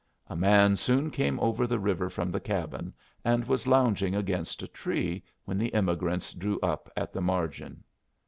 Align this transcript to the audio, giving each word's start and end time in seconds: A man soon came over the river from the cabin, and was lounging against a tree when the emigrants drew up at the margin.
A 0.25 0.35
man 0.35 0.77
soon 0.77 1.11
came 1.11 1.39
over 1.41 1.67
the 1.67 1.77
river 1.77 2.09
from 2.09 2.31
the 2.31 2.39
cabin, 2.39 2.91
and 3.23 3.45
was 3.45 3.67
lounging 3.67 4.15
against 4.15 4.63
a 4.63 4.67
tree 4.67 5.23
when 5.45 5.59
the 5.59 5.71
emigrants 5.75 6.33
drew 6.33 6.59
up 6.61 6.91
at 6.97 7.13
the 7.13 7.21
margin. 7.21 7.83